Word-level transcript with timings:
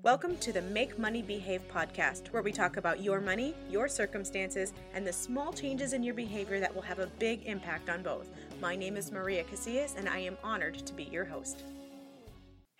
Welcome 0.00 0.36
to 0.38 0.52
the 0.52 0.62
Make 0.62 0.98
Money 0.98 1.22
Behave 1.22 1.62
podcast, 1.68 2.32
where 2.32 2.42
we 2.42 2.50
talk 2.50 2.76
about 2.76 3.02
your 3.02 3.20
money, 3.20 3.54
your 3.70 3.86
circumstances, 3.86 4.72
and 4.94 5.06
the 5.06 5.12
small 5.12 5.52
changes 5.52 5.92
in 5.92 6.02
your 6.02 6.14
behavior 6.14 6.58
that 6.58 6.74
will 6.74 6.82
have 6.82 6.98
a 6.98 7.06
big 7.20 7.44
impact 7.44 7.88
on 7.88 8.02
both. 8.02 8.28
My 8.60 8.74
name 8.74 8.96
is 8.96 9.12
Maria 9.12 9.44
Casillas, 9.44 9.96
and 9.96 10.08
I 10.08 10.18
am 10.18 10.38
honored 10.42 10.74
to 10.74 10.92
be 10.94 11.04
your 11.04 11.24
host. 11.24 11.62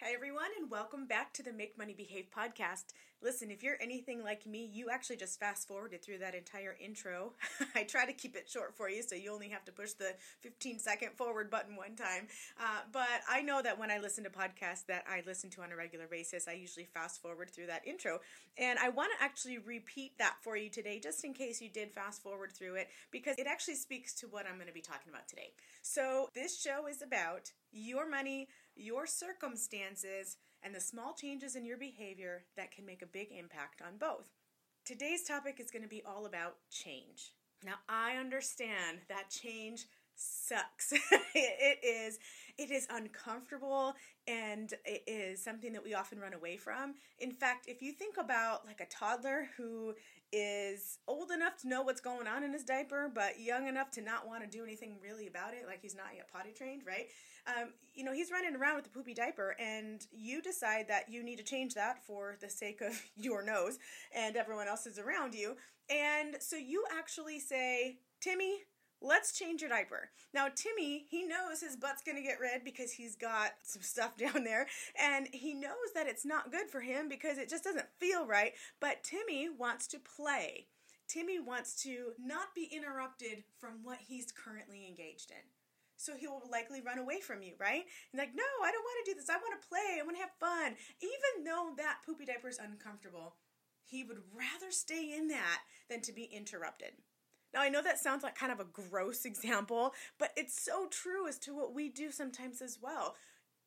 Hi, 0.05 0.15
everyone, 0.15 0.51
and 0.59 0.69
welcome 0.69 1.07
back 1.07 1.33
to 1.35 1.45
the 1.45 1.53
Make 1.53 1.79
Money 1.79 1.95
Behave 1.97 2.27
podcast. 2.37 2.87
Listen, 3.23 3.53
if 3.53 3.63
you're 3.63 3.77
anything 3.81 4.25
like 4.25 4.45
me, 4.47 4.69
you 4.73 4.91
actually 4.91 5.15
just 5.15 5.39
fast 5.39 5.69
forwarded 5.69 6.03
through 6.03 6.19
that 6.19 6.35
entire 6.35 6.77
intro. 6.85 7.35
I 7.77 7.85
try 7.85 8.05
to 8.05 8.13
keep 8.13 8.35
it 8.35 8.51
short 8.51 8.75
for 8.75 8.91
you, 8.91 9.01
so 9.05 9.15
you 9.15 9.33
only 9.33 9.49
have 9.51 9.65
to 9.67 9.71
push 9.71 9.93
the 9.93 10.15
15 10.41 10.81
second 10.81 11.13
forward 11.13 11.53
button 11.53 11.77
one 11.77 11.95
time. 11.95 12.27
Uh, 12.61 12.81
but 12.91 13.07
I 13.31 13.43
know 13.43 13.63
that 13.63 13.79
when 13.79 13.93
I 13.93 13.99
listen 13.99 14.25
to 14.25 14.31
podcasts 14.31 14.87
that 14.89 15.05
I 15.09 15.23
listen 15.25 15.51
to 15.51 15.63
on 15.63 15.71
a 15.71 15.77
regular 15.77 16.09
basis, 16.09 16.49
I 16.49 16.55
usually 16.55 16.87
fast 16.93 17.23
forward 17.23 17.51
through 17.51 17.69
that 17.69 17.87
intro. 17.87 18.19
And 18.59 18.81
I 18.81 18.89
want 18.89 19.13
to 19.17 19.25
actually 19.25 19.59
repeat 19.59 20.19
that 20.19 20.35
for 20.43 20.57
you 20.57 20.69
today, 20.69 20.99
just 20.99 21.25
in 21.25 21.33
case 21.33 21.63
you 21.63 21.69
did 21.69 21.93
fast 21.93 22.25
forward 22.25 22.51
through 22.51 22.75
it, 22.75 22.89
because 23.13 23.39
it 23.39 23.47
actually 23.47 23.77
speaks 23.77 24.15
to 24.15 24.27
what 24.27 24.47
I'm 24.49 24.57
going 24.57 24.67
to 24.67 24.75
be 24.75 24.81
talking 24.81 25.13
about 25.13 25.29
today. 25.29 25.53
So, 25.81 26.29
this 26.35 26.61
show 26.61 26.89
is 26.89 27.03
about 27.03 27.53
your 27.71 28.09
money 28.09 28.49
your 28.77 29.07
circumstances, 29.07 30.37
and 30.63 30.75
the 30.75 30.81
small 30.81 31.15
changes 31.15 31.57
in 31.57 31.65
your 31.65 31.77
behavior 31.77 32.45
that 32.57 32.71
can 32.71 32.87
make 32.87 33.03
a 33.03 33.07
big 33.07 33.29
impact 33.37 33.83
on 33.83 33.99
both. 33.99 34.31
Today's 34.85 35.23
topic 35.23 35.59
is 35.61 35.71
going 35.71 35.83
to 35.83 35.89
be 35.89 36.03
all 36.05 36.27
about 36.27 36.57
change. 36.71 37.33
Now, 37.65 37.75
I 37.89 38.17
understand 38.17 38.99
that 39.09 39.31
change 39.31 39.87
sucks. 40.15 40.93
it 41.35 41.79
is 41.83 42.19
it 42.59 42.71
is 42.71 42.87
uncomfortable 42.91 43.95
and 44.27 44.75
it 44.85 45.03
is 45.07 45.43
something 45.43 45.73
that 45.73 45.83
we 45.83 45.95
often 45.95 46.19
run 46.19 46.35
away 46.35 46.57
from. 46.57 46.95
In 47.19 47.33
fact, 47.33 47.67
if 47.67 47.81
you 47.81 47.93
think 47.93 48.17
about 48.19 48.67
like 48.67 48.81
a 48.81 48.87
toddler 48.87 49.49
who 49.57 49.95
is 50.33 50.99
old 51.07 51.31
enough 51.31 51.59
to 51.59 51.69
know 51.69 51.83
what's 51.83 52.01
going 52.01 52.27
on 52.27 52.43
in 52.43 52.53
his 52.53 52.65
diaper, 52.65 53.11
but 53.15 53.39
young 53.39 53.67
enough 53.69 53.91
to 53.93 54.01
not 54.01 54.27
want 54.27 54.43
to 54.43 54.49
do 54.49 54.65
anything 54.65 54.97
really 55.03 55.27
about 55.27 55.53
it, 55.53 55.67
like 55.67 55.81
he's 55.83 55.95
not 55.95 56.07
yet 56.17 56.33
potty 56.33 56.53
trained, 56.57 56.83
right? 56.87 57.07
Um, 57.47 57.71
you 57.95 58.05
know, 58.05 58.13
he's 58.13 58.31
running 58.31 58.57
around 58.57 58.77
with 58.77 58.87
a 58.87 58.91
poopy 58.91 59.15
diaper, 59.15 59.55
and 59.59 60.07
you 60.11 60.41
decide 60.41 60.89
that 60.89 61.11
you 61.11 61.23
need 61.23 61.37
to 61.37 61.45
change 61.45 61.75
that 61.75 62.05
for 62.07 62.37
the 62.41 62.49
sake 62.49 62.81
of 62.81 63.01
your 63.17 63.45
nose 63.45 63.79
and 64.15 64.37
everyone 64.37 64.69
else's 64.69 64.99
around 64.99 65.35
you. 65.35 65.57
And 65.91 66.37
so 66.41 66.57
you 66.57 66.85
actually 66.97 67.39
say, 67.39 67.99
Timmy, 68.21 68.61
let's 69.03 69.37
change 69.37 69.61
your 69.61 69.71
diaper. 69.71 70.11
Now, 70.33 70.49
Timmy, 70.55 71.07
he 71.09 71.25
knows 71.25 71.61
his 71.61 71.77
butt's 71.77 72.03
gonna 72.05 72.23
get 72.23 72.41
red 72.41 72.65
because 72.65 72.93
he's 72.93 73.17
got 73.17 73.53
some 73.63 73.83
stuff 73.83 74.17
down 74.19 74.45
there, 74.45 74.67
and 75.01 75.29
he 75.33 75.55
knows 75.55 75.93
that 75.95 76.07
it's 76.07 76.25
not 76.25 76.53
good 76.53 76.69
for 76.71 76.81
him 76.81 77.09
because 77.09 77.39
it 77.39 77.49
just 77.49 77.65
doesn't 77.65 77.89
feel 77.99 78.27
right. 78.27 78.53
But 78.81 79.03
Timmy 79.03 79.49
wants 79.49 79.87
to 79.89 79.99
play. 79.99 80.69
Timmy 81.09 81.39
wants 81.39 81.75
to 81.83 82.13
not 82.19 82.55
be 82.55 82.71
interrupted 82.73 83.45
from 83.59 83.81
what 83.83 83.99
he's 84.07 84.33
currently 84.33 84.87
engaged 84.87 85.31
in. 85.31 85.45
So 85.99 86.17
he 86.17 86.27
will 86.27 86.43
likely 86.51 86.81
run 86.81 86.99
away 86.99 87.21
from 87.21 87.43
you, 87.43 87.55
right? 87.61 87.85
And 88.13 88.19
like, 88.19 88.35
no, 88.35 88.43
I 88.65 88.73
don't 88.73 88.83
want 88.83 89.05
to 89.05 89.11
do 89.13 89.15
this. 89.15 89.29
I 89.31 89.37
want 89.37 89.61
to 89.61 89.69
play. 89.69 90.01
I 90.01 90.03
want 90.03 90.17
to 90.17 90.23
have 90.23 90.41
fun. 90.41 90.75
Even 91.01 91.45
though 91.45 91.75
that 91.77 91.99
poopy 92.05 92.25
diaper 92.25 92.49
is 92.49 92.59
uncomfortable, 92.59 93.37
he 93.85 94.03
would 94.03 94.19
rather 94.35 94.73
stay 94.73 95.15
in 95.17 95.29
that 95.29 95.61
than 95.89 96.01
to 96.01 96.13
be 96.13 96.25
interrupted. 96.25 96.93
Now, 97.55 97.61
I 97.61 97.69
know 97.69 97.83
that 97.83 97.99
sounds 97.99 98.23
like 98.23 98.35
kind 98.35 98.53
of 98.53 98.61
a 98.61 98.65
gross 98.65 99.25
example, 99.25 99.95
but 100.19 100.31
it's 100.37 100.61
so 100.61 100.87
true 100.91 101.29
as 101.29 101.39
to 101.41 101.55
what 101.55 101.75
we 101.75 101.89
do 101.89 102.11
sometimes 102.11 102.63
as 102.63 102.79
well. 102.83 103.17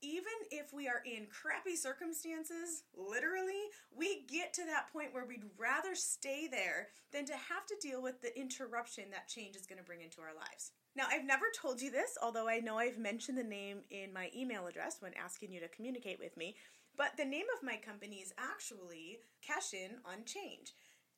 Even 0.01 0.33
if 0.51 0.73
we 0.73 0.87
are 0.87 1.01
in 1.05 1.25
crappy 1.27 1.75
circumstances, 1.75 2.83
literally, 2.95 3.71
we 3.95 4.25
get 4.27 4.53
to 4.53 4.65
that 4.65 4.91
point 4.91 5.13
where 5.13 5.25
we'd 5.25 5.45
rather 5.57 5.95
stay 5.95 6.47
there 6.51 6.89
than 7.11 7.25
to 7.25 7.33
have 7.33 7.65
to 7.67 7.75
deal 7.81 8.03
with 8.03 8.21
the 8.21 8.37
interruption 8.37 9.05
that 9.09 9.29
change 9.29 9.55
is 9.55 9.65
going 9.65 9.79
to 9.79 9.85
bring 9.85 10.01
into 10.01 10.21
our 10.21 10.35
lives. 10.35 10.73
Now, 10.95 11.05
I've 11.09 11.25
never 11.25 11.45
told 11.59 11.81
you 11.81 11.91
this, 11.91 12.17
although 12.21 12.47
I 12.47 12.59
know 12.59 12.77
I've 12.77 12.99
mentioned 12.99 13.37
the 13.37 13.43
name 13.43 13.79
in 13.89 14.13
my 14.13 14.29
email 14.35 14.67
address 14.67 14.97
when 14.99 15.13
asking 15.13 15.51
you 15.51 15.59
to 15.61 15.67
communicate 15.69 16.19
with 16.19 16.37
me, 16.37 16.55
but 16.97 17.17
the 17.17 17.25
name 17.25 17.45
of 17.55 17.65
my 17.65 17.77
company 17.77 18.17
is 18.17 18.33
actually 18.37 19.19
Cash 19.41 19.73
In 19.73 19.97
on 20.05 20.23
Change. 20.25 20.73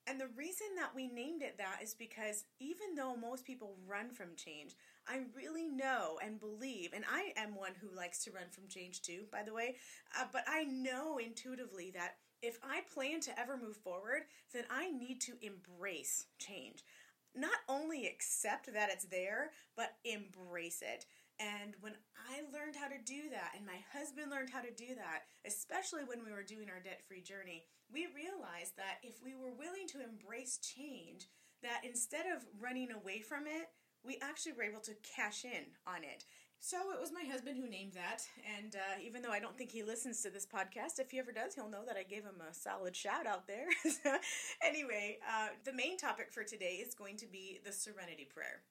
And 0.07 0.19
the 0.19 0.29
reason 0.37 0.67
that 0.77 0.95
we 0.95 1.07
named 1.09 1.41
it 1.41 1.57
that 1.57 1.79
is 1.83 1.93
because 1.93 2.45
even 2.59 2.95
though 2.95 3.15
most 3.17 3.43
people 3.43 3.75
run 3.85 4.09
from 4.13 4.37
change, 4.37 4.73
I 5.05 5.23
really 5.35 5.67
know 5.67 6.17
and 6.23 6.39
believe, 6.39 6.93
and 6.93 7.03
I 7.11 7.33
am 7.35 7.55
one 7.55 7.73
who 7.79 7.93
likes 7.95 8.23
to 8.23 8.31
run 8.31 8.49
from 8.49 8.69
change 8.69 9.01
too, 9.01 9.25
by 9.31 9.43
the 9.43 9.53
way, 9.53 9.75
uh, 10.17 10.25
but 10.31 10.43
I 10.47 10.63
know 10.63 11.17
intuitively 11.17 11.91
that 11.91 12.15
if 12.41 12.57
I 12.63 12.81
plan 12.93 13.19
to 13.21 13.37
ever 13.37 13.57
move 13.57 13.77
forward, 13.77 14.23
then 14.53 14.63
I 14.69 14.91
need 14.91 15.19
to 15.21 15.33
embrace 15.41 16.27
change. 16.39 16.83
Not 17.35 17.57
only 17.67 18.07
accept 18.07 18.71
that 18.73 18.89
it's 18.91 19.05
there, 19.05 19.51
but 19.75 19.95
embrace 20.05 20.81
it. 20.81 21.05
And 21.39 21.75
when 21.81 21.93
I 22.17 22.41
learned 22.49 22.75
how 22.75 22.87
to 22.87 22.97
do 23.05 23.29
that, 23.29 23.53
and 23.55 23.65
my 23.65 23.77
husband 23.93 24.31
learned 24.31 24.49
how 24.49 24.61
to 24.61 24.73
do 24.73 24.95
that, 24.97 25.29
especially 25.45 26.03
when 26.03 26.25
we 26.25 26.31
were 26.31 26.43
doing 26.43 26.69
our 26.69 26.81
debt 26.81 27.05
free 27.07 27.21
journey, 27.21 27.63
we 27.93 28.07
realized 28.09 28.75
that 28.77 28.99
if 29.03 29.21
we 29.23 29.35
were 29.35 29.53
willing 29.53 29.87
to 29.93 30.03
embrace 30.03 30.57
change, 30.57 31.29
that 31.61 31.81
instead 31.85 32.25
of 32.25 32.45
running 32.59 32.91
away 32.91 33.21
from 33.21 33.45
it, 33.45 33.69
we 34.03 34.17
actually 34.21 34.53
were 34.53 34.63
able 34.63 34.81
to 34.81 34.97
cash 35.15 35.45
in 35.45 35.77
on 35.85 36.03
it. 36.03 36.25
So 36.59 36.91
it 36.91 36.99
was 36.99 37.11
my 37.13 37.23
husband 37.29 37.57
who 37.57 37.69
named 37.69 37.93
that, 37.93 38.23
and 38.57 38.75
uh, 38.75 38.99
even 39.05 39.21
though 39.21 39.31
I 39.31 39.39
don't 39.39 39.55
think 39.55 39.71
he 39.71 39.83
listens 39.83 40.21
to 40.23 40.31
this 40.31 40.47
podcast, 40.47 40.97
if 40.97 41.11
he 41.11 41.19
ever 41.19 41.31
does, 41.31 41.53
he'll 41.53 41.69
know 41.69 41.85
that 41.85 41.97
I 41.97 42.03
gave 42.03 42.23
him 42.23 42.41
a 42.41 42.53
solid 42.53 42.95
shout 42.95 43.27
out 43.27 43.45
there. 43.45 43.67
anyway, 44.63 45.19
uh, 45.21 45.49
the 45.65 45.73
main 45.73 45.97
topic 45.97 46.33
for 46.33 46.43
today 46.43 46.81
is 46.81 46.95
going 46.95 47.17
to 47.17 47.27
be 47.27 47.59
the 47.63 47.71
Serenity 47.71 48.27
Prayer 48.33 48.63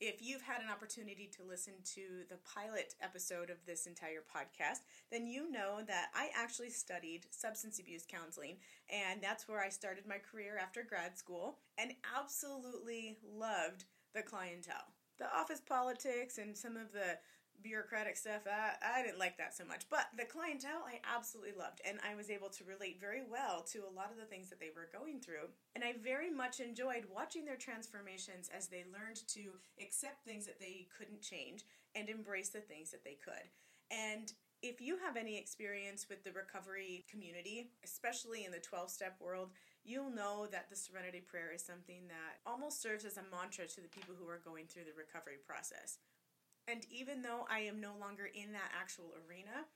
if 0.00 0.22
you've 0.22 0.42
had 0.42 0.62
an 0.62 0.70
opportunity 0.70 1.30
to 1.36 1.42
listen 1.46 1.74
to 1.94 2.24
the 2.30 2.38
pilot 2.38 2.94
episode 3.02 3.50
of 3.50 3.58
this 3.66 3.86
entire 3.86 4.22
podcast, 4.34 4.80
then 5.12 5.26
you 5.26 5.50
know 5.50 5.80
that 5.86 6.08
I 6.14 6.30
actually 6.34 6.70
studied 6.70 7.26
substance 7.30 7.78
abuse 7.78 8.06
counseling, 8.08 8.56
and 8.88 9.20
that's 9.20 9.46
where 9.46 9.62
I 9.62 9.68
started 9.68 10.06
my 10.06 10.16
career 10.18 10.58
after 10.60 10.82
grad 10.82 11.18
school, 11.18 11.58
and 11.76 11.92
absolutely 12.16 13.18
loved 13.22 13.84
the 14.14 14.22
clientele. 14.22 14.88
The 15.18 15.26
office 15.36 15.60
politics 15.60 16.38
and 16.38 16.56
some 16.56 16.78
of 16.78 16.92
the 16.92 17.18
bureaucratic 17.62 18.16
stuff, 18.16 18.42
I, 18.46 18.98
I 18.98 19.02
didn't 19.02 19.18
like 19.18 19.36
that 19.38 19.54
so 19.54 19.64
much. 19.64 19.86
But 19.90 20.08
the 20.16 20.24
clientele, 20.24 20.84
I 20.86 21.00
absolutely 21.04 21.52
loved. 21.58 21.80
And 21.86 21.98
I 22.08 22.14
was 22.14 22.30
able 22.30 22.48
to 22.50 22.64
relate 22.64 23.00
very 23.00 23.22
well 23.28 23.62
to 23.72 23.80
a 23.80 23.94
lot 23.94 24.10
of 24.10 24.18
the 24.18 24.24
things 24.24 24.48
that 24.50 24.60
they 24.60 24.70
were 24.74 24.88
going 24.92 25.20
through. 25.20 25.50
And 25.74 25.84
I 25.84 25.94
very 26.02 26.30
much 26.30 26.60
enjoyed 26.60 27.04
watching 27.12 27.44
their 27.44 27.56
transformations 27.56 28.50
as 28.54 28.68
they 28.68 28.84
learned 28.92 29.26
to 29.28 29.58
accept 29.80 30.24
things 30.24 30.46
that 30.46 30.60
they 30.60 30.88
couldn't 30.96 31.22
change 31.22 31.64
and 31.94 32.08
embrace 32.08 32.50
the 32.50 32.60
things 32.60 32.90
that 32.90 33.04
they 33.04 33.18
could. 33.22 33.48
And 33.90 34.32
if 34.62 34.80
you 34.80 34.98
have 35.04 35.16
any 35.16 35.38
experience 35.38 36.06
with 36.08 36.22
the 36.22 36.32
recovery 36.32 37.04
community, 37.10 37.70
especially 37.84 38.44
in 38.44 38.52
the 38.52 38.58
12 38.58 38.90
step 38.90 39.16
world, 39.20 39.50
you'll 39.84 40.10
know 40.10 40.46
that 40.52 40.68
the 40.68 40.76
serenity 40.76 41.20
prayer 41.20 41.52
is 41.54 41.64
something 41.64 42.08
that 42.08 42.40
almost 42.44 42.82
serves 42.82 43.04
as 43.04 43.16
a 43.16 43.24
mantra 43.32 43.66
to 43.66 43.80
the 43.80 43.88
people 43.88 44.14
who 44.18 44.28
are 44.28 44.40
going 44.44 44.66
through 44.66 44.84
the 44.84 44.96
recovery 44.96 45.38
process. 45.46 45.98
And 46.70 46.86
even 46.90 47.22
though 47.22 47.46
I 47.50 47.60
am 47.60 47.80
no 47.80 47.92
longer 47.98 48.28
in 48.32 48.52
that 48.52 48.70
actual 48.78 49.12
arena, 49.26 49.66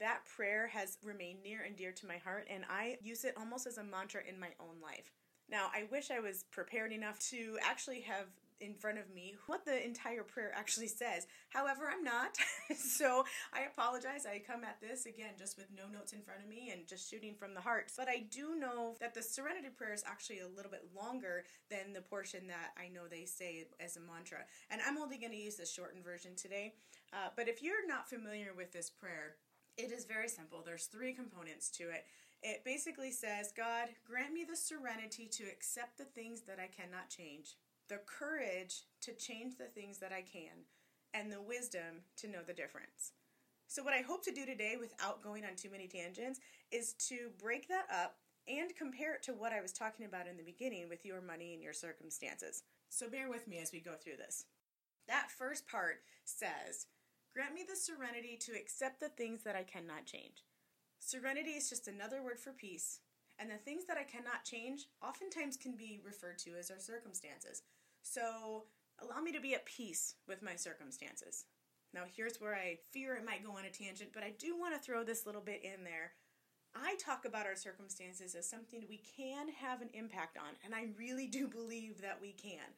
that 0.00 0.24
prayer 0.24 0.66
has 0.66 0.98
remained 1.04 1.42
near 1.42 1.62
and 1.62 1.76
dear 1.76 1.92
to 1.92 2.06
my 2.06 2.16
heart, 2.16 2.46
and 2.50 2.64
I 2.68 2.98
use 3.02 3.24
it 3.24 3.34
almost 3.36 3.66
as 3.66 3.78
a 3.78 3.84
mantra 3.84 4.22
in 4.28 4.40
my 4.40 4.50
own 4.58 4.80
life. 4.82 5.12
Now, 5.48 5.68
I 5.72 5.84
wish 5.90 6.10
I 6.10 6.20
was 6.20 6.44
prepared 6.50 6.92
enough 6.92 7.20
to 7.30 7.58
actually 7.62 8.00
have 8.00 8.26
in 8.60 8.74
front 8.74 8.98
of 8.98 9.12
me 9.12 9.34
what 9.46 9.64
the 9.64 9.84
entire 9.84 10.22
prayer 10.22 10.52
actually 10.54 10.88
says. 10.88 11.26
However, 11.50 11.90
I'm 11.90 12.04
not. 12.04 12.36
so 12.76 13.24
I 13.52 13.62
apologize. 13.62 14.26
I 14.26 14.42
come 14.44 14.64
at 14.64 14.80
this 14.80 15.06
again 15.06 15.34
just 15.38 15.56
with 15.56 15.66
no 15.76 15.84
notes 15.92 16.12
in 16.12 16.22
front 16.22 16.40
of 16.42 16.48
me 16.48 16.70
and 16.72 16.86
just 16.86 17.10
shooting 17.10 17.34
from 17.34 17.54
the 17.54 17.60
heart. 17.60 17.90
But 17.96 18.08
I 18.08 18.24
do 18.30 18.56
know 18.56 18.96
that 19.00 19.14
the 19.14 19.22
serenity 19.22 19.68
prayer 19.68 19.92
is 19.92 20.04
actually 20.06 20.40
a 20.40 20.48
little 20.48 20.70
bit 20.70 20.88
longer 20.94 21.44
than 21.70 21.92
the 21.92 22.00
portion 22.00 22.46
that 22.48 22.72
I 22.78 22.88
know 22.88 23.02
they 23.08 23.24
say 23.24 23.66
as 23.80 23.96
a 23.96 24.00
mantra. 24.00 24.38
And 24.70 24.80
I'm 24.86 24.98
only 24.98 25.18
going 25.18 25.32
to 25.32 25.38
use 25.38 25.56
the 25.56 25.66
shortened 25.66 26.04
version 26.04 26.32
today. 26.36 26.74
Uh, 27.12 27.28
but 27.36 27.48
if 27.48 27.62
you're 27.62 27.86
not 27.86 28.08
familiar 28.08 28.52
with 28.56 28.72
this 28.72 28.90
prayer, 28.90 29.36
it 29.76 29.90
is 29.90 30.04
very 30.04 30.28
simple. 30.28 30.62
There's 30.64 30.86
three 30.86 31.12
components 31.12 31.70
to 31.72 31.84
it. 31.84 32.06
It 32.42 32.62
basically 32.64 33.10
says, 33.10 33.52
God, 33.56 33.88
grant 34.06 34.32
me 34.32 34.44
the 34.44 34.56
serenity 34.56 35.26
to 35.32 35.44
accept 35.44 35.96
the 35.96 36.04
things 36.04 36.42
that 36.42 36.58
I 36.60 36.68
cannot 36.68 37.08
change 37.08 37.56
the 37.88 38.00
courage 38.06 38.82
to 39.02 39.12
change 39.12 39.56
the 39.56 39.66
things 39.66 39.98
that 39.98 40.12
I 40.12 40.22
can, 40.22 40.66
and 41.12 41.30
the 41.30 41.40
wisdom 41.40 42.02
to 42.18 42.28
know 42.28 42.42
the 42.46 42.52
difference. 42.52 43.12
So, 43.66 43.82
what 43.82 43.94
I 43.94 44.02
hope 44.02 44.24
to 44.24 44.32
do 44.32 44.46
today, 44.46 44.76
without 44.78 45.22
going 45.22 45.44
on 45.44 45.56
too 45.56 45.70
many 45.70 45.88
tangents, 45.88 46.40
is 46.70 46.94
to 47.08 47.30
break 47.42 47.68
that 47.68 47.86
up 47.90 48.16
and 48.46 48.74
compare 48.76 49.14
it 49.14 49.22
to 49.24 49.32
what 49.32 49.52
I 49.52 49.62
was 49.62 49.72
talking 49.72 50.06
about 50.06 50.26
in 50.26 50.36
the 50.36 50.42
beginning 50.42 50.88
with 50.88 51.04
your 51.04 51.20
money 51.20 51.54
and 51.54 51.62
your 51.62 51.72
circumstances. 51.72 52.62
So, 52.88 53.08
bear 53.08 53.28
with 53.28 53.48
me 53.48 53.58
as 53.58 53.72
we 53.72 53.80
go 53.80 53.94
through 53.94 54.16
this. 54.18 54.44
That 55.08 55.30
first 55.30 55.66
part 55.68 56.00
says, 56.24 56.86
Grant 57.34 57.54
me 57.54 57.64
the 57.68 57.76
serenity 57.76 58.38
to 58.42 58.52
accept 58.52 59.00
the 59.00 59.08
things 59.08 59.42
that 59.42 59.56
I 59.56 59.64
cannot 59.64 60.06
change. 60.06 60.44
Serenity 61.00 61.50
is 61.50 61.68
just 61.68 61.88
another 61.88 62.22
word 62.22 62.38
for 62.38 62.52
peace, 62.52 63.00
and 63.44 63.52
the 63.52 63.62
things 63.62 63.84
that 63.84 63.98
I 63.98 64.04
cannot 64.04 64.42
change 64.42 64.86
oftentimes 65.02 65.58
can 65.58 65.76
be 65.76 66.00
referred 66.02 66.38
to 66.38 66.52
as 66.58 66.70
our 66.70 66.78
circumstances. 66.78 67.60
So 68.02 68.64
allow 69.02 69.20
me 69.20 69.32
to 69.32 69.40
be 69.40 69.52
at 69.52 69.66
peace 69.66 70.14
with 70.26 70.42
my 70.42 70.56
circumstances. 70.56 71.44
Now, 71.92 72.04
here's 72.16 72.40
where 72.40 72.54
I 72.54 72.78
fear 72.90 73.16
it 73.16 73.26
might 73.26 73.44
go 73.44 73.52
on 73.52 73.66
a 73.66 73.70
tangent, 73.70 74.12
but 74.14 74.22
I 74.22 74.32
do 74.38 74.58
want 74.58 74.74
to 74.74 74.80
throw 74.80 75.04
this 75.04 75.26
little 75.26 75.42
bit 75.42 75.62
in 75.62 75.84
there. 75.84 76.12
I 76.74 76.96
talk 76.96 77.26
about 77.26 77.44
our 77.44 77.54
circumstances 77.54 78.34
as 78.34 78.48
something 78.48 78.86
we 78.88 79.02
can 79.16 79.48
have 79.60 79.82
an 79.82 79.90
impact 79.92 80.38
on, 80.38 80.54
and 80.64 80.74
I 80.74 80.88
really 80.98 81.26
do 81.26 81.46
believe 81.46 82.00
that 82.00 82.22
we 82.22 82.32
can. 82.32 82.72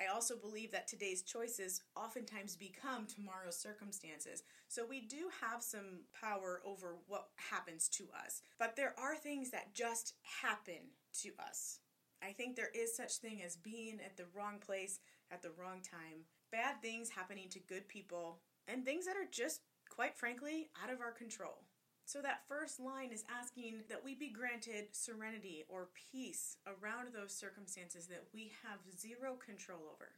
I 0.00 0.12
also 0.14 0.36
believe 0.36 0.70
that 0.72 0.86
today's 0.86 1.22
choices 1.22 1.82
oftentimes 1.96 2.54
become 2.54 3.06
tomorrow's 3.06 3.58
circumstances. 3.58 4.44
So 4.68 4.86
we 4.86 5.00
do 5.00 5.28
have 5.42 5.62
some 5.62 6.04
power 6.18 6.60
over 6.64 6.96
what 7.08 7.28
happens 7.36 7.88
to 7.90 8.04
us. 8.24 8.42
But 8.58 8.76
there 8.76 8.94
are 8.98 9.16
things 9.16 9.50
that 9.50 9.74
just 9.74 10.14
happen 10.42 10.92
to 11.22 11.30
us. 11.40 11.80
I 12.22 12.32
think 12.32 12.56
there 12.56 12.70
is 12.74 12.96
such 12.96 13.16
thing 13.16 13.42
as 13.44 13.56
being 13.56 13.98
at 14.04 14.16
the 14.16 14.26
wrong 14.34 14.58
place 14.64 15.00
at 15.30 15.42
the 15.42 15.50
wrong 15.58 15.80
time. 15.82 16.24
Bad 16.50 16.80
things 16.80 17.10
happening 17.10 17.48
to 17.50 17.58
good 17.60 17.88
people 17.88 18.40
and 18.66 18.84
things 18.84 19.06
that 19.06 19.16
are 19.16 19.28
just 19.30 19.60
quite 19.88 20.16
frankly 20.16 20.68
out 20.82 20.92
of 20.92 21.00
our 21.00 21.12
control. 21.12 21.64
So, 22.08 22.22
that 22.22 22.48
first 22.48 22.80
line 22.80 23.10
is 23.12 23.26
asking 23.28 23.82
that 23.90 24.02
we 24.02 24.14
be 24.14 24.30
granted 24.30 24.86
serenity 24.92 25.66
or 25.68 25.90
peace 26.10 26.56
around 26.66 27.08
those 27.12 27.34
circumstances 27.34 28.06
that 28.06 28.24
we 28.32 28.50
have 28.64 28.78
zero 28.98 29.36
control 29.36 29.80
over. 29.92 30.12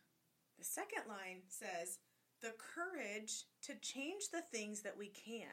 The 0.56 0.64
second 0.64 1.08
line 1.08 1.42
says, 1.48 1.98
the 2.42 2.52
courage 2.56 3.42
to 3.62 3.74
change 3.82 4.30
the 4.30 4.42
things 4.52 4.82
that 4.82 4.96
we 4.96 5.08
can. 5.08 5.50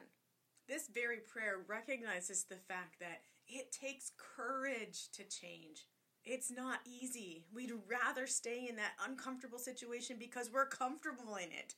This 0.68 0.88
very 0.94 1.18
prayer 1.18 1.56
recognizes 1.68 2.44
the 2.44 2.62
fact 2.68 3.00
that 3.00 3.24
it 3.48 3.72
takes 3.72 4.12
courage 4.36 5.10
to 5.14 5.24
change. 5.24 5.88
It's 6.24 6.52
not 6.52 6.82
easy. 6.86 7.46
We'd 7.52 7.74
rather 7.90 8.28
stay 8.28 8.68
in 8.70 8.76
that 8.76 8.94
uncomfortable 9.04 9.58
situation 9.58 10.18
because 10.20 10.52
we're 10.54 10.68
comfortable 10.68 11.38
in 11.38 11.52
it. 11.52 11.74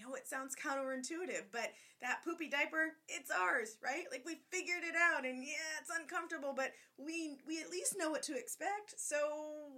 Know 0.00 0.14
it 0.14 0.26
sounds 0.26 0.54
counterintuitive, 0.54 1.44
but 1.52 1.72
that 2.02 2.22
poopy 2.24 2.48
diaper, 2.48 2.94
it's 3.08 3.30
ours, 3.30 3.78
right? 3.82 4.04
Like 4.10 4.24
we 4.26 4.36
figured 4.50 4.84
it 4.84 4.94
out 4.96 5.24
and 5.24 5.42
yeah, 5.42 5.80
it's 5.80 5.90
uncomfortable, 5.90 6.52
but 6.54 6.72
we 6.98 7.38
we 7.46 7.60
at 7.60 7.70
least 7.70 7.96
know 7.98 8.10
what 8.10 8.22
to 8.24 8.36
expect. 8.36 8.94
So 8.98 9.16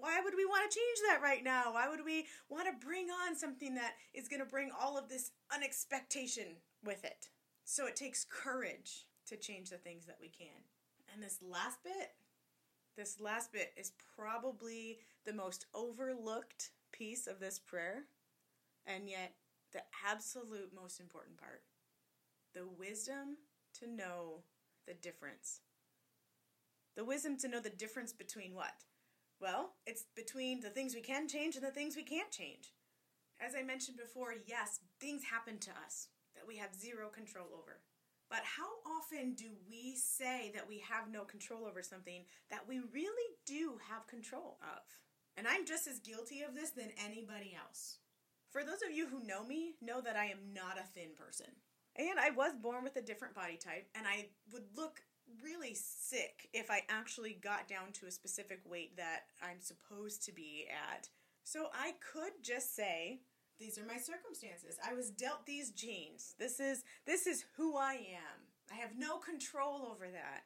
why 0.01 0.21
would 0.23 0.35
we 0.37 0.45
want 0.45 0.71
to 0.71 0.77
change 0.77 0.99
that 1.09 1.23
right 1.23 1.45
now? 1.45 1.73
Why 1.73 1.89
would 1.89 2.05
we 2.05 2.27
want 2.49 2.67
to 2.67 2.87
bring 2.87 3.09
on 3.11 3.37
something 3.37 3.75
that 3.77 3.95
is 4.15 4.29
going 4.29 4.41
to 4.41 4.47
bring 4.47 4.71
all 4.79 4.99
of 4.99 5.09
this 5.09 5.31
unexpectation 5.55 6.57
with 6.85 7.05
it? 7.05 7.29
So 7.65 7.87
it 7.87 7.97
takes 7.97 8.25
courage 8.25 9.07
to 9.27 9.37
change 9.37 9.71
the 9.71 9.77
things 9.77 10.07
that 10.07 10.19
we 10.21 10.29
can. 10.29 10.65
And 11.13 11.23
this 11.23 11.39
last 11.43 11.83
bit, 11.85 12.13
this 12.97 13.21
last 13.21 13.53
bit 13.53 13.73
is 13.77 13.93
probably 14.17 14.99
the 15.25 15.33
most 15.33 15.67
overlooked 15.75 16.71
piece 16.93 17.27
of 17.27 17.41
this 17.41 17.59
prayer. 17.59 18.05
And 18.87 19.09
yet 19.09 19.35
the 19.73 19.83
absolute 20.07 20.73
most 20.75 21.01
important 21.01 21.37
part 21.37 21.63
the 22.55 22.67
wisdom 22.79 23.37
to 23.79 23.87
know 23.87 24.43
the 24.87 24.95
difference. 24.95 25.61
The 26.97 27.05
wisdom 27.05 27.37
to 27.39 27.49
know 27.49 27.61
the 27.61 27.71
difference 27.71 28.13
between 28.13 28.55
what? 28.55 28.73
Well, 29.41 29.75
it's 29.87 30.07
between 30.17 30.61
the 30.61 30.71
things 30.71 30.95
we 30.95 31.01
can 31.01 31.29
change 31.29 31.55
and 31.55 31.65
the 31.65 31.71
things 31.71 31.95
we 31.95 32.03
can't 32.03 32.31
change. 32.31 32.73
As 33.39 33.55
I 33.55 33.63
mentioned 33.63 33.99
before, 33.99 34.35
yes, 34.47 34.81
things 35.01 35.23
happen 35.23 35.59
to 35.59 35.71
us 35.85 36.09
that 36.35 36.47
we 36.47 36.57
have 36.57 36.75
zero 36.75 37.09
control 37.09 37.47
over. 37.55 37.81
But 38.29 38.43
how 38.43 38.69
often 38.99 39.35
do 39.35 39.51
we 39.69 39.95
say 39.97 40.51
that 40.55 40.69
we 40.69 40.81
have 40.81 41.11
no 41.11 41.25
control 41.25 41.65
over 41.65 41.83
something 41.83 42.25
that 42.51 42.69
we 42.69 42.81
really 42.93 43.35
do 43.47 43.79
have 43.89 44.07
control 44.07 44.59
of? 44.63 44.83
And 45.37 45.47
I'm 45.47 45.65
just 45.65 45.87
as 45.87 46.01
guilty 46.01 46.43
of 46.43 46.55
this 46.55 46.71
than 46.71 46.91
anybody 47.03 47.57
else. 47.57 47.99
For 48.51 48.65
those 48.65 48.83
of 48.87 48.95
you 48.95 49.07
who 49.07 49.27
know 49.27 49.45
me, 49.45 49.75
know 49.83 50.01
that 50.01 50.17
I 50.17 50.27
am 50.27 50.55
not 50.55 50.79
a 50.79 50.87
thin 50.95 51.11
person. 51.19 51.53
And 51.97 52.19
I 52.19 52.31
was 52.31 52.53
born 52.55 52.85
with 52.85 52.97
a 52.97 53.03
different 53.03 53.35
body 53.35 53.57
type, 53.57 53.89
and 53.95 54.07
I 54.07 54.27
would 54.53 54.65
look 54.77 55.01
really 55.43 55.75
sick 55.75 56.49
if 56.55 56.71
I 56.71 56.83
actually 56.89 57.39
got 57.43 57.69
down 57.69 57.93
to 57.95 58.07
a 58.07 58.11
specific 58.11 58.61
weight 58.65 58.97
that 58.97 59.25
I'm 59.43 59.61
supposed 59.61 60.25
to 60.25 60.33
be 60.33 60.67
at. 60.71 61.09
So 61.45 61.67
I 61.75 61.93
could 62.13 62.33
just 62.43 62.75
say, 62.75 63.21
these 63.59 63.79
are 63.79 63.87
my 63.87 63.99
circumstances. 63.99 64.79
I 64.87 64.95
was 64.95 65.11
dealt 65.11 65.45
these 65.45 65.71
genes. 65.71 66.35
This 66.39 66.61
is 66.61 66.85
this 67.07 67.27
is 67.27 67.45
who 67.57 67.77
I 67.77 67.95
am. 67.95 68.47
I 68.71 68.77
have 68.77 68.97
no 68.97 69.19
control 69.19 69.89
over 69.91 70.07
that. 70.11 70.45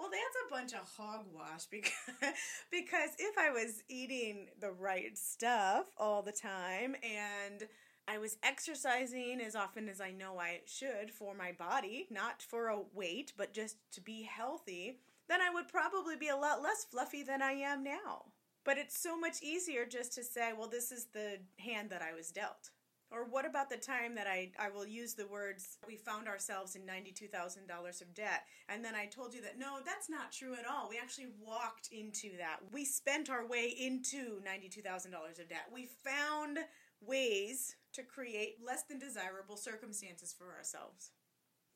Well, 0.00 0.08
that's 0.08 0.46
a 0.46 0.50
bunch 0.50 0.72
of 0.72 0.90
hogwash 0.96 1.66
because 1.66 1.92
because 2.70 3.10
if 3.18 3.36
I 3.36 3.50
was 3.50 3.82
eating 3.90 4.46
the 4.58 4.70
right 4.70 5.16
stuff 5.18 5.88
all 5.98 6.22
the 6.22 6.32
time 6.32 6.96
and 7.02 7.68
I 8.08 8.16
was 8.16 8.38
exercising 8.42 9.42
as 9.42 9.54
often 9.54 9.90
as 9.90 10.00
I 10.00 10.10
know 10.10 10.40
I 10.40 10.60
should 10.64 11.10
for 11.10 11.34
my 11.34 11.52
body, 11.52 12.06
not 12.10 12.40
for 12.40 12.68
a 12.68 12.80
weight, 12.94 13.34
but 13.36 13.52
just 13.52 13.76
to 13.92 14.00
be 14.00 14.22
healthy, 14.22 15.00
then 15.28 15.42
I 15.42 15.50
would 15.52 15.68
probably 15.68 16.16
be 16.16 16.28
a 16.28 16.36
lot 16.36 16.62
less 16.62 16.82
fluffy 16.82 17.22
than 17.22 17.42
I 17.42 17.52
am 17.52 17.84
now. 17.84 18.24
But 18.64 18.78
it's 18.78 18.98
so 18.98 19.20
much 19.20 19.42
easier 19.42 19.84
just 19.84 20.14
to 20.14 20.24
say, 20.24 20.52
well, 20.56 20.68
this 20.68 20.90
is 20.90 21.08
the 21.12 21.40
hand 21.58 21.90
that 21.90 22.00
I 22.00 22.14
was 22.14 22.30
dealt. 22.30 22.70
Or 23.12 23.24
what 23.24 23.44
about 23.44 23.68
the 23.68 23.76
time 23.76 24.14
that 24.14 24.28
I, 24.28 24.52
I 24.56 24.70
will 24.70 24.86
use 24.86 25.14
the 25.14 25.26
words, 25.26 25.78
we 25.84 25.96
found 25.96 26.28
ourselves 26.28 26.76
in 26.76 26.82
$92,000 26.82 28.00
of 28.00 28.14
debt, 28.14 28.44
and 28.68 28.84
then 28.84 28.94
I 28.94 29.06
told 29.06 29.34
you 29.34 29.42
that 29.42 29.58
no, 29.58 29.78
that's 29.84 30.08
not 30.08 30.30
true 30.30 30.54
at 30.54 30.66
all. 30.70 30.88
We 30.88 30.98
actually 30.98 31.28
walked 31.44 31.88
into 31.90 32.36
that. 32.38 32.58
We 32.70 32.84
spent 32.84 33.28
our 33.28 33.46
way 33.46 33.74
into 33.76 34.40
$92,000 34.42 35.40
of 35.40 35.48
debt. 35.48 35.66
We 35.72 35.88
found 36.04 36.58
ways 37.00 37.74
to 37.94 38.02
create 38.04 38.58
less 38.64 38.84
than 38.84 39.00
desirable 39.00 39.56
circumstances 39.56 40.32
for 40.36 40.54
ourselves. 40.56 41.10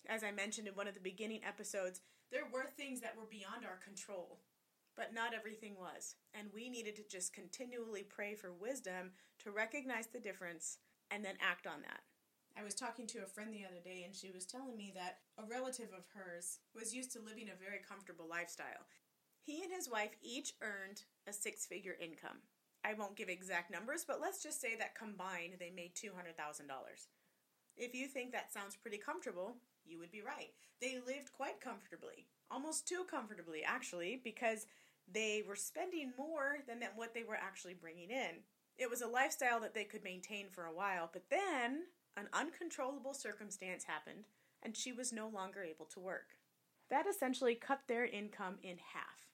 As 0.08 0.22
I 0.22 0.30
mentioned 0.30 0.68
in 0.68 0.74
one 0.74 0.86
of 0.86 0.94
the 0.94 1.00
beginning 1.00 1.40
episodes, 1.46 2.00
there 2.30 2.46
were 2.52 2.66
things 2.76 3.00
that 3.00 3.16
were 3.16 3.26
beyond 3.28 3.64
our 3.64 3.80
control, 3.84 4.38
but 4.96 5.14
not 5.14 5.34
everything 5.34 5.74
was. 5.78 6.14
And 6.32 6.48
we 6.54 6.68
needed 6.68 6.94
to 6.96 7.02
just 7.10 7.32
continually 7.32 8.02
pray 8.02 8.34
for 8.34 8.52
wisdom 8.52 9.12
to 9.42 9.50
recognize 9.50 10.06
the 10.06 10.20
difference 10.20 10.78
and 11.14 11.24
then 11.24 11.38
act 11.40 11.66
on 11.66 11.80
that. 11.82 12.02
I 12.58 12.64
was 12.64 12.74
talking 12.74 13.06
to 13.08 13.22
a 13.22 13.30
friend 13.30 13.54
the 13.54 13.64
other 13.64 13.82
day, 13.82 14.02
and 14.04 14.14
she 14.14 14.30
was 14.30 14.44
telling 14.44 14.76
me 14.76 14.92
that 14.96 15.18
a 15.38 15.46
relative 15.46 15.90
of 15.96 16.10
hers 16.14 16.58
was 16.74 16.94
used 16.94 17.12
to 17.12 17.22
living 17.22 17.48
a 17.48 17.62
very 17.62 17.78
comfortable 17.86 18.26
lifestyle. 18.28 18.90
He 19.42 19.62
and 19.62 19.72
his 19.72 19.88
wife 19.88 20.16
each 20.22 20.54
earned 20.60 21.02
a 21.28 21.32
six 21.32 21.66
figure 21.66 21.96
income. 22.00 22.42
I 22.84 22.94
won't 22.94 23.16
give 23.16 23.28
exact 23.28 23.70
numbers, 23.70 24.04
but 24.06 24.20
let's 24.20 24.42
just 24.42 24.60
say 24.60 24.76
that 24.76 24.98
combined 24.98 25.54
they 25.58 25.70
made 25.74 25.94
$200,000. 25.94 26.34
If 27.76 27.94
you 27.94 28.06
think 28.06 28.32
that 28.32 28.52
sounds 28.52 28.76
pretty 28.76 28.98
comfortable, 28.98 29.56
you 29.84 29.98
would 29.98 30.10
be 30.12 30.22
right. 30.22 30.50
They 30.80 30.98
lived 31.06 31.32
quite 31.32 31.60
comfortably, 31.60 32.26
almost 32.50 32.86
too 32.86 33.04
comfortably, 33.10 33.62
actually, 33.64 34.20
because 34.22 34.66
they 35.12 35.42
were 35.46 35.56
spending 35.56 36.12
more 36.16 36.58
than 36.66 36.82
what 36.96 37.14
they 37.14 37.24
were 37.24 37.36
actually 37.36 37.74
bringing 37.74 38.10
in. 38.10 38.42
It 38.76 38.90
was 38.90 39.02
a 39.02 39.06
lifestyle 39.06 39.60
that 39.60 39.74
they 39.74 39.84
could 39.84 40.02
maintain 40.02 40.48
for 40.48 40.64
a 40.64 40.74
while, 40.74 41.08
but 41.12 41.30
then 41.30 41.84
an 42.16 42.28
uncontrollable 42.32 43.14
circumstance 43.14 43.84
happened 43.84 44.24
and 44.62 44.76
she 44.76 44.92
was 44.92 45.12
no 45.12 45.28
longer 45.28 45.62
able 45.62 45.86
to 45.86 46.00
work. 46.00 46.38
That 46.90 47.06
essentially 47.06 47.54
cut 47.54 47.82
their 47.86 48.04
income 48.04 48.56
in 48.62 48.78
half. 48.92 49.28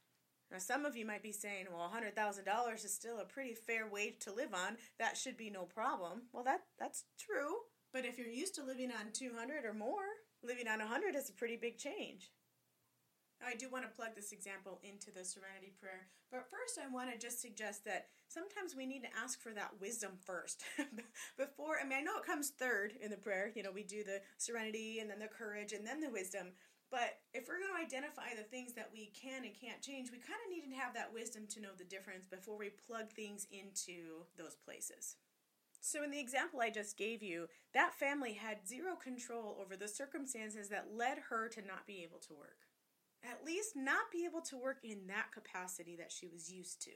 Now, 0.50 0.58
some 0.58 0.84
of 0.84 0.96
you 0.96 1.06
might 1.06 1.22
be 1.22 1.32
saying, 1.32 1.66
well, 1.70 1.92
$100,000 1.94 2.84
is 2.84 2.92
still 2.92 3.20
a 3.20 3.24
pretty 3.24 3.54
fair 3.54 3.86
wage 3.88 4.18
to 4.20 4.32
live 4.32 4.52
on. 4.52 4.76
That 4.98 5.16
should 5.16 5.36
be 5.36 5.48
no 5.48 5.62
problem. 5.62 6.22
Well, 6.32 6.42
that, 6.44 6.62
that's 6.78 7.04
true. 7.18 7.54
But 7.92 8.04
if 8.04 8.18
you're 8.18 8.26
used 8.26 8.56
to 8.56 8.64
living 8.64 8.90
on 8.90 9.12
200 9.12 9.64
or 9.64 9.74
more, 9.74 10.02
living 10.42 10.66
on 10.66 10.80
100 10.80 11.14
is 11.14 11.30
a 11.30 11.34
pretty 11.34 11.56
big 11.56 11.78
change. 11.78 12.32
I 13.40 13.56
do 13.56 13.68
want 13.70 13.84
to 13.84 13.96
plug 13.96 14.14
this 14.14 14.32
example 14.32 14.80
into 14.84 15.10
the 15.10 15.24
serenity 15.24 15.72
prayer, 15.80 16.08
but 16.30 16.50
first 16.50 16.78
I 16.78 16.92
want 16.92 17.10
to 17.10 17.18
just 17.18 17.40
suggest 17.40 17.84
that 17.86 18.06
sometimes 18.28 18.76
we 18.76 18.86
need 18.86 19.02
to 19.02 19.16
ask 19.16 19.40
for 19.40 19.52
that 19.52 19.80
wisdom 19.80 20.12
first. 20.24 20.64
Before, 21.38 21.78
I 21.80 21.88
mean, 21.88 21.98
I 21.98 22.02
know 22.02 22.18
it 22.18 22.26
comes 22.26 22.50
third 22.50 22.92
in 23.00 23.10
the 23.10 23.16
prayer, 23.16 23.50
you 23.54 23.62
know, 23.62 23.72
we 23.72 23.82
do 23.82 24.04
the 24.04 24.20
serenity 24.36 24.98
and 25.00 25.08
then 25.08 25.18
the 25.18 25.28
courage 25.28 25.72
and 25.72 25.86
then 25.86 26.00
the 26.00 26.10
wisdom. 26.10 26.48
But 26.90 27.20
if 27.32 27.48
we're 27.48 27.60
going 27.60 27.72
to 27.72 27.86
identify 27.86 28.34
the 28.36 28.42
things 28.42 28.74
that 28.74 28.90
we 28.92 29.12
can 29.14 29.44
and 29.44 29.54
can't 29.54 29.80
change, 29.80 30.10
we 30.10 30.18
kind 30.18 30.40
of 30.44 30.50
need 30.50 30.68
to 30.68 30.80
have 30.80 30.92
that 30.94 31.14
wisdom 31.14 31.46
to 31.50 31.60
know 31.60 31.70
the 31.78 31.84
difference 31.84 32.26
before 32.26 32.58
we 32.58 32.70
plug 32.86 33.10
things 33.10 33.46
into 33.52 34.26
those 34.36 34.56
places. 34.56 35.16
So, 35.80 36.02
in 36.02 36.10
the 36.10 36.20
example 36.20 36.60
I 36.60 36.68
just 36.68 36.98
gave 36.98 37.22
you, 37.22 37.46
that 37.72 37.94
family 37.94 38.34
had 38.34 38.68
zero 38.68 38.96
control 38.96 39.56
over 39.62 39.76
the 39.76 39.88
circumstances 39.88 40.68
that 40.68 40.94
led 40.94 41.18
her 41.30 41.48
to 41.48 41.62
not 41.62 41.86
be 41.86 42.02
able 42.02 42.18
to 42.18 42.34
work 42.34 42.69
at 43.24 43.44
least 43.44 43.76
not 43.76 44.10
be 44.12 44.24
able 44.24 44.40
to 44.42 44.56
work 44.56 44.78
in 44.82 45.06
that 45.08 45.32
capacity 45.32 45.96
that 45.96 46.12
she 46.12 46.26
was 46.26 46.50
used 46.50 46.82
to. 46.82 46.90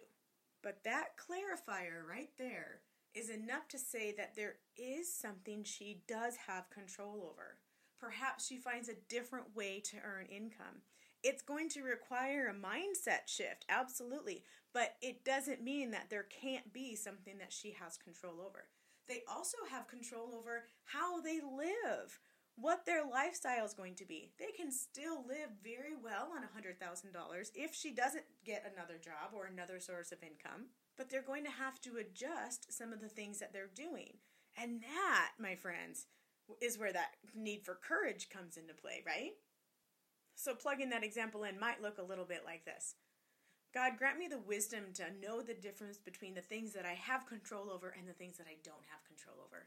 But 0.62 0.84
that 0.84 1.16
clarifier 1.18 2.06
right 2.08 2.30
there 2.38 2.80
is 3.14 3.30
enough 3.30 3.68
to 3.68 3.78
say 3.78 4.12
that 4.16 4.34
there 4.34 4.56
is 4.76 5.12
something 5.12 5.62
she 5.62 6.02
does 6.08 6.36
have 6.46 6.70
control 6.70 7.30
over. 7.30 7.58
Perhaps 8.00 8.46
she 8.46 8.56
finds 8.56 8.88
a 8.88 9.00
different 9.08 9.54
way 9.54 9.80
to 9.80 9.96
earn 10.04 10.26
income. 10.26 10.82
It's 11.22 11.42
going 11.42 11.68
to 11.70 11.82
require 11.82 12.48
a 12.48 12.54
mindset 12.54 13.26
shift, 13.28 13.64
absolutely, 13.68 14.42
but 14.74 14.96
it 15.00 15.24
doesn't 15.24 15.62
mean 15.62 15.90
that 15.92 16.10
there 16.10 16.26
can't 16.42 16.72
be 16.72 16.96
something 16.96 17.38
that 17.38 17.52
she 17.52 17.74
has 17.80 17.96
control 17.96 18.42
over. 18.44 18.66
They 19.08 19.22
also 19.30 19.58
have 19.70 19.88
control 19.88 20.34
over 20.36 20.64
how 20.84 21.20
they 21.20 21.40
live, 21.40 22.18
what 22.56 22.86
their 22.86 23.04
lifestyle 23.04 23.64
is 23.64 23.74
going 23.74 23.94
to 23.96 24.04
be. 24.04 24.30
They 24.38 24.52
can 24.56 24.70
still 24.70 25.24
live 25.26 25.50
very 25.62 25.96
well 26.00 26.30
on 26.34 26.42
$100,000 26.42 27.50
if 27.54 27.74
she 27.74 27.92
doesn't 27.92 28.24
get 28.44 28.70
another 28.72 28.98
job 28.98 29.34
or 29.34 29.46
another 29.46 29.80
source 29.80 30.12
of 30.12 30.22
income, 30.22 30.66
but 30.96 31.10
they're 31.10 31.22
going 31.22 31.44
to 31.44 31.50
have 31.50 31.80
to 31.82 31.96
adjust 31.96 32.72
some 32.72 32.92
of 32.92 33.00
the 33.00 33.08
things 33.08 33.38
that 33.40 33.52
they're 33.52 33.70
doing. 33.74 34.18
And 34.56 34.82
that, 34.82 35.32
my 35.38 35.56
friends, 35.56 36.06
is 36.60 36.78
where 36.78 36.92
that 36.92 37.16
need 37.34 37.64
for 37.64 37.74
courage 37.74 38.28
comes 38.28 38.56
into 38.56 38.74
play, 38.74 39.02
right? 39.04 39.32
So, 40.36 40.54
plugging 40.54 40.90
that 40.90 41.04
example 41.04 41.44
in 41.44 41.58
might 41.58 41.82
look 41.82 41.98
a 41.98 42.02
little 42.02 42.24
bit 42.24 42.42
like 42.44 42.64
this 42.64 42.94
God, 43.72 43.98
grant 43.98 44.18
me 44.18 44.28
the 44.28 44.38
wisdom 44.38 44.84
to 44.94 45.04
know 45.20 45.42
the 45.42 45.54
difference 45.54 45.98
between 45.98 46.34
the 46.34 46.40
things 46.40 46.72
that 46.74 46.86
I 46.86 46.94
have 46.94 47.26
control 47.26 47.70
over 47.70 47.94
and 47.98 48.08
the 48.08 48.12
things 48.12 48.38
that 48.38 48.46
I 48.46 48.56
don't 48.62 48.86
have 48.90 49.04
control 49.04 49.36
over. 49.44 49.66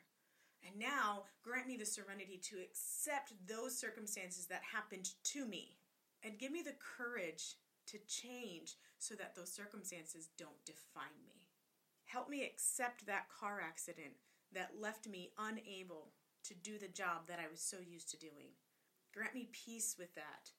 And 0.65 0.77
now, 0.79 1.23
grant 1.43 1.67
me 1.67 1.77
the 1.77 1.85
serenity 1.85 2.39
to 2.49 2.57
accept 2.57 3.33
those 3.47 3.77
circumstances 3.77 4.47
that 4.47 4.61
happened 4.73 5.09
to 5.25 5.45
me 5.45 5.77
and 6.23 6.39
give 6.39 6.51
me 6.51 6.61
the 6.61 6.75
courage 6.97 7.55
to 7.87 7.99
change 8.07 8.75
so 8.99 9.15
that 9.15 9.35
those 9.35 9.51
circumstances 9.51 10.29
don't 10.37 10.65
define 10.65 11.23
me. 11.25 11.47
Help 12.05 12.29
me 12.29 12.43
accept 12.43 13.05
that 13.05 13.29
car 13.29 13.61
accident 13.61 14.13
that 14.53 14.81
left 14.81 15.07
me 15.07 15.31
unable 15.37 16.09
to 16.43 16.53
do 16.53 16.77
the 16.77 16.87
job 16.87 17.27
that 17.27 17.39
I 17.39 17.49
was 17.49 17.61
so 17.61 17.77
used 17.85 18.09
to 18.11 18.17
doing. 18.17 18.55
Grant 19.13 19.33
me 19.33 19.49
peace 19.51 19.95
with 19.97 20.13
that. 20.15 20.51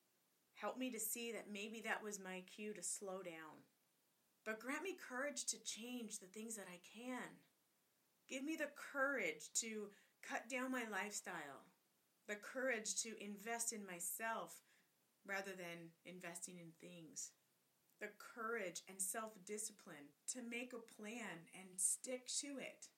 Help 0.54 0.78
me 0.78 0.90
to 0.90 1.00
see 1.00 1.32
that 1.32 1.52
maybe 1.52 1.80
that 1.84 2.02
was 2.02 2.18
my 2.18 2.42
cue 2.54 2.74
to 2.74 2.82
slow 2.82 3.22
down. 3.22 3.64
But 4.44 4.60
grant 4.60 4.82
me 4.82 4.96
courage 4.96 5.44
to 5.46 5.62
change 5.62 6.18
the 6.18 6.26
things 6.26 6.56
that 6.56 6.66
I 6.68 6.80
can. 6.96 7.38
Give 8.28 8.44
me 8.44 8.56
the 8.56 8.68
courage 8.92 9.50
to 9.60 9.88
cut 10.22 10.50
down 10.50 10.70
my 10.70 10.84
lifestyle, 10.90 11.64
the 12.28 12.36
courage 12.36 13.00
to 13.02 13.24
invest 13.24 13.72
in 13.72 13.86
myself 13.86 14.60
rather 15.26 15.52
than 15.52 15.92
investing 16.04 16.58
in 16.58 16.72
things, 16.78 17.32
the 18.00 18.10
courage 18.18 18.82
and 18.86 19.00
self 19.00 19.32
discipline 19.46 20.12
to 20.32 20.42
make 20.42 20.74
a 20.74 21.00
plan 21.00 21.48
and 21.54 21.80
stick 21.80 22.26
to 22.40 22.58
it, 22.58 22.88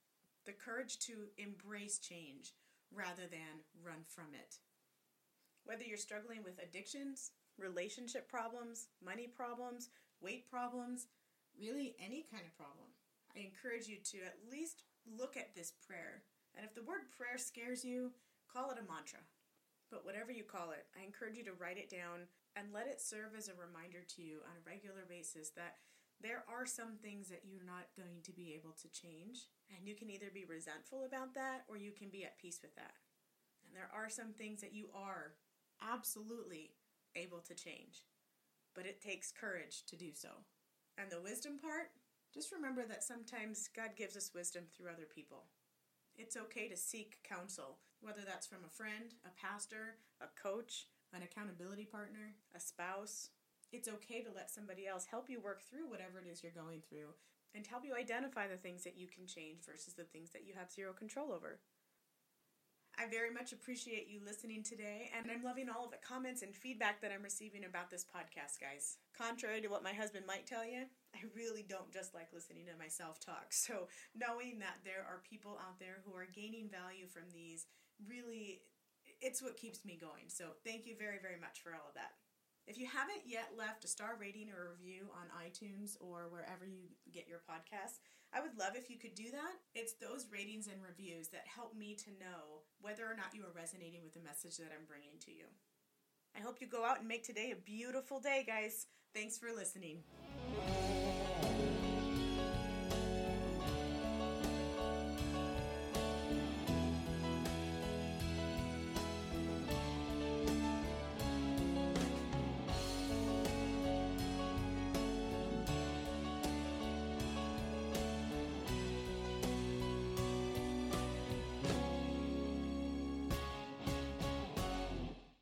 the 0.46 0.52
courage 0.52 0.98
to 0.98 1.28
embrace 1.38 2.00
change 2.00 2.54
rather 2.92 3.28
than 3.30 3.62
run 3.84 4.02
from 4.08 4.34
it. 4.34 4.56
Whether 5.64 5.84
you're 5.84 5.96
struggling 5.96 6.42
with 6.42 6.60
addictions, 6.60 7.30
relationship 7.56 8.28
problems, 8.28 8.88
money 9.04 9.28
problems, 9.28 9.90
weight 10.20 10.50
problems, 10.50 11.06
really 11.56 11.94
any 12.04 12.26
kind 12.32 12.42
of 12.44 12.56
problem, 12.56 12.88
I 13.36 13.40
encourage 13.40 13.86
you 13.86 13.98
to 14.10 14.18
at 14.26 14.50
least 14.50 14.82
look 15.16 15.36
at 15.36 15.54
this 15.54 15.72
prayer. 15.86 16.22
And 16.56 16.66
if 16.66 16.74
the 16.74 16.86
word 16.86 17.10
prayer 17.16 17.38
scares 17.38 17.84
you, 17.84 18.12
call 18.50 18.70
it 18.70 18.78
a 18.78 18.86
mantra. 18.86 19.20
But 19.90 20.04
whatever 20.04 20.30
you 20.30 20.44
call 20.44 20.70
it, 20.70 20.86
I 20.94 21.04
encourage 21.04 21.36
you 21.36 21.44
to 21.44 21.58
write 21.58 21.78
it 21.78 21.90
down 21.90 22.30
and 22.54 22.74
let 22.74 22.86
it 22.86 23.00
serve 23.00 23.34
as 23.36 23.48
a 23.48 23.58
reminder 23.58 24.02
to 24.06 24.22
you 24.22 24.42
on 24.46 24.54
a 24.54 24.66
regular 24.66 25.06
basis 25.08 25.50
that 25.58 25.82
there 26.22 26.44
are 26.46 26.66
some 26.66 27.00
things 27.00 27.28
that 27.28 27.42
you're 27.48 27.66
not 27.66 27.90
going 27.96 28.22
to 28.22 28.32
be 28.32 28.54
able 28.54 28.76
to 28.82 28.92
change. 28.92 29.48
And 29.74 29.86
you 29.86 29.94
can 29.94 30.10
either 30.10 30.30
be 30.32 30.44
resentful 30.44 31.04
about 31.06 31.34
that 31.34 31.64
or 31.66 31.76
you 31.76 31.92
can 31.92 32.10
be 32.10 32.24
at 32.24 32.38
peace 32.38 32.60
with 32.62 32.74
that. 32.76 32.94
And 33.66 33.74
there 33.74 33.90
are 33.94 34.10
some 34.10 34.34
things 34.34 34.60
that 34.60 34.74
you 34.74 34.90
are 34.94 35.34
absolutely 35.80 36.72
able 37.16 37.40
to 37.40 37.54
change. 37.54 38.04
But 38.74 38.86
it 38.86 39.00
takes 39.00 39.32
courage 39.32 39.82
to 39.86 39.96
do 39.96 40.12
so. 40.12 40.28
And 40.98 41.10
the 41.10 41.22
wisdom 41.22 41.58
part, 41.58 41.90
just 42.32 42.52
remember 42.52 42.86
that 42.86 43.02
sometimes 43.02 43.68
God 43.74 43.90
gives 43.96 44.16
us 44.16 44.32
wisdom 44.34 44.64
through 44.70 44.90
other 44.90 45.06
people. 45.12 45.44
It's 46.16 46.36
okay 46.36 46.68
to 46.68 46.76
seek 46.76 47.18
counsel, 47.24 47.78
whether 48.00 48.20
that's 48.26 48.46
from 48.46 48.64
a 48.64 48.70
friend, 48.70 49.14
a 49.24 49.30
pastor, 49.40 49.96
a 50.20 50.26
coach, 50.40 50.86
an 51.12 51.22
accountability 51.22 51.84
partner, 51.84 52.34
a 52.54 52.60
spouse. 52.60 53.30
It's 53.72 53.88
okay 53.88 54.22
to 54.22 54.32
let 54.34 54.50
somebody 54.50 54.86
else 54.86 55.06
help 55.10 55.28
you 55.28 55.40
work 55.40 55.62
through 55.62 55.88
whatever 55.88 56.18
it 56.18 56.30
is 56.30 56.42
you're 56.42 56.52
going 56.52 56.82
through 56.88 57.14
and 57.54 57.66
help 57.66 57.84
you 57.84 57.94
identify 57.94 58.46
the 58.46 58.56
things 58.56 58.84
that 58.84 58.96
you 58.96 59.08
can 59.08 59.26
change 59.26 59.64
versus 59.66 59.94
the 59.94 60.04
things 60.04 60.30
that 60.30 60.44
you 60.46 60.54
have 60.56 60.70
zero 60.70 60.92
control 60.92 61.32
over. 61.32 61.58
I 62.98 63.08
very 63.08 63.32
much 63.32 63.52
appreciate 63.52 64.08
you 64.10 64.20
listening 64.24 64.62
today, 64.62 65.10
and 65.16 65.30
I'm 65.30 65.42
loving 65.42 65.68
all 65.70 65.86
of 65.86 65.90
the 65.90 65.96
comments 66.06 66.42
and 66.42 66.54
feedback 66.54 67.00
that 67.00 67.10
I'm 67.10 67.22
receiving 67.22 67.64
about 67.64 67.90
this 67.90 68.04
podcast, 68.04 68.60
guys. 68.60 68.98
Contrary 69.16 69.60
to 69.62 69.68
what 69.68 69.82
my 69.82 69.92
husband 69.92 70.26
might 70.26 70.46
tell 70.46 70.66
you, 70.66 70.84
I 71.14 71.26
really 71.34 71.64
don't 71.68 71.92
just 71.92 72.14
like 72.14 72.32
listening 72.32 72.66
to 72.66 72.78
myself 72.78 73.20
talk. 73.20 73.52
So, 73.60 73.88
knowing 74.14 74.58
that 74.60 74.80
there 74.84 75.04
are 75.06 75.22
people 75.28 75.58
out 75.60 75.78
there 75.78 76.00
who 76.04 76.14
are 76.16 76.26
gaining 76.26 76.70
value 76.70 77.06
from 77.06 77.30
these 77.32 77.66
really 78.08 78.62
it's 79.20 79.42
what 79.42 79.56
keeps 79.56 79.84
me 79.84 79.98
going. 80.00 80.28
So, 80.28 80.56
thank 80.64 80.86
you 80.86 80.94
very 80.98 81.18
very 81.20 81.38
much 81.40 81.60
for 81.62 81.70
all 81.70 81.88
of 81.88 81.94
that. 81.94 82.16
If 82.66 82.78
you 82.78 82.86
haven't 82.86 83.26
yet 83.26 83.58
left 83.58 83.84
a 83.84 83.88
star 83.88 84.16
rating 84.20 84.50
or 84.50 84.70
review 84.70 85.10
on 85.10 85.26
iTunes 85.42 85.96
or 86.00 86.28
wherever 86.30 86.64
you 86.64 86.86
get 87.12 87.26
your 87.26 87.40
podcasts, 87.42 87.98
I 88.32 88.40
would 88.40 88.56
love 88.56 88.76
if 88.76 88.88
you 88.88 88.96
could 88.96 89.14
do 89.14 89.30
that. 89.32 89.58
It's 89.74 89.94
those 89.94 90.28
ratings 90.30 90.68
and 90.68 90.76
reviews 90.80 91.28
that 91.28 91.50
help 91.52 91.74
me 91.74 91.96
to 91.96 92.10
know 92.20 92.62
whether 92.80 93.02
or 93.04 93.16
not 93.16 93.34
you 93.34 93.42
are 93.42 93.52
resonating 93.56 94.02
with 94.04 94.14
the 94.14 94.20
message 94.20 94.56
that 94.58 94.70
I'm 94.70 94.86
bringing 94.86 95.18
to 95.26 95.32
you. 95.32 95.46
I 96.36 96.40
hope 96.40 96.60
you 96.60 96.68
go 96.68 96.84
out 96.84 97.00
and 97.00 97.08
make 97.08 97.24
today 97.24 97.50
a 97.50 97.56
beautiful 97.56 98.20
day, 98.20 98.44
guys. 98.46 98.86
Thanks 99.14 99.36
for 99.36 99.48
listening. 99.52 100.04